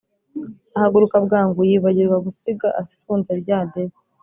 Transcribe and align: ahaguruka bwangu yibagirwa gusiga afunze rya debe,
ahaguruka 0.77 1.17
bwangu 1.25 1.59
yibagirwa 1.69 2.17
gusiga 2.25 2.67
afunze 2.81 3.31
rya 3.41 3.59
debe, 3.73 3.97